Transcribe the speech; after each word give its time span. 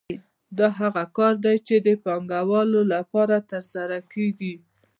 دا 0.57 0.67
هغه 0.79 1.03
کار 1.17 1.33
دی 1.45 1.55
چې 1.67 1.75
د 1.85 1.87
پانګوالو 2.03 2.81
لپاره 2.93 3.35
ترسره 3.51 3.97
کېږي 4.13 4.53